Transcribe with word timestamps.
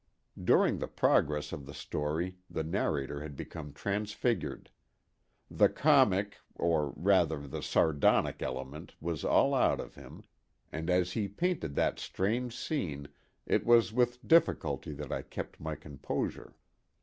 During 0.43 0.79
the 0.79 0.87
progress 0.87 1.53
of 1.53 1.67
the 1.67 1.75
story 1.75 2.35
the 2.49 2.63
narrator 2.63 3.21
had 3.21 3.35
become 3.35 3.71
transfigured. 3.71 4.71
The 5.47 5.69
comic, 5.69 6.39
or 6.55 6.91
rather, 6.95 7.47
the 7.47 7.61
sardonic 7.61 8.41
element 8.41 8.95
was 8.99 9.23
all 9.23 9.53
out 9.53 9.79
of 9.79 9.93
him, 9.93 10.23
and 10.71 10.89
as 10.89 11.11
he 11.11 11.27
painted 11.27 11.75
that 11.75 11.99
strange 11.99 12.55
scene 12.57 13.09
it 13.45 13.63
was 13.63 13.93
with 13.93 14.27
difficulty 14.27 14.91
that 14.93 15.11
I 15.11 15.21
kept 15.21 15.59
my 15.59 15.75
composure. 15.75 16.55